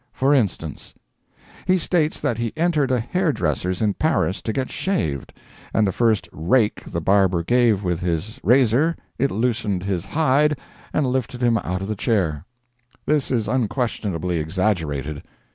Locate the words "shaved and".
4.71-5.85